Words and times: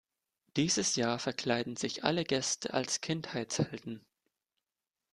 Dieses 0.57 0.95
Jahr 0.95 1.19
verkleiden 1.19 1.75
sich 1.75 2.03
alle 2.03 2.23
Gäste 2.23 2.73
als 2.73 3.01
Kindheitshelden. 3.01 4.03